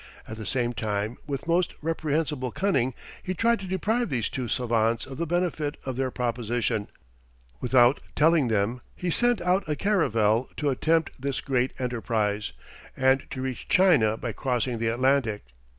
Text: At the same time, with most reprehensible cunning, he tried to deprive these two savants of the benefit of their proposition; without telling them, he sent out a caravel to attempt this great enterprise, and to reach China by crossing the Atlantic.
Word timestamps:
At 0.27 0.37
the 0.37 0.47
same 0.47 0.73
time, 0.73 1.19
with 1.27 1.45
most 1.47 1.75
reprehensible 1.79 2.49
cunning, 2.51 2.95
he 3.21 3.35
tried 3.35 3.59
to 3.59 3.67
deprive 3.67 4.09
these 4.09 4.29
two 4.29 4.47
savants 4.47 5.05
of 5.05 5.17
the 5.19 5.27
benefit 5.27 5.77
of 5.85 5.95
their 5.95 6.09
proposition; 6.09 6.87
without 7.59 7.99
telling 8.15 8.47
them, 8.47 8.81
he 8.95 9.11
sent 9.11 9.41
out 9.41 9.69
a 9.69 9.75
caravel 9.75 10.49
to 10.57 10.71
attempt 10.71 11.11
this 11.19 11.39
great 11.39 11.71
enterprise, 11.77 12.51
and 12.97 13.29
to 13.29 13.43
reach 13.43 13.67
China 13.69 14.17
by 14.17 14.31
crossing 14.31 14.79
the 14.79 14.87
Atlantic. 14.87 15.43